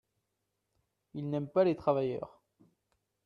[1.13, 2.41] Ils n’aiment pas les travailleurs.